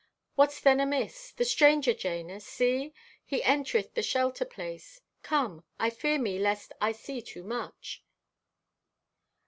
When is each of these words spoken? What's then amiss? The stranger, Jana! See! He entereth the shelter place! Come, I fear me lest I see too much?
What's 0.33 0.59
then 0.59 0.79
amiss? 0.79 1.29
The 1.31 1.45
stranger, 1.45 1.93
Jana! 1.93 2.39
See! 2.39 2.91
He 3.23 3.43
entereth 3.43 3.93
the 3.93 4.01
shelter 4.01 4.45
place! 4.45 4.99
Come, 5.21 5.63
I 5.79 5.91
fear 5.91 6.17
me 6.17 6.39
lest 6.39 6.73
I 6.81 6.91
see 6.91 7.21
too 7.21 7.43
much? 7.43 8.03